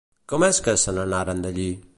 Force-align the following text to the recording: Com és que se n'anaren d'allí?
Com 0.31 0.45
és 0.47 0.61
que 0.69 0.75
se 0.85 0.95
n'anaren 0.97 1.45
d'allí? 1.47 1.73